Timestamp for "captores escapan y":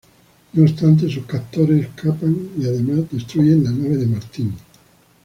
1.27-2.65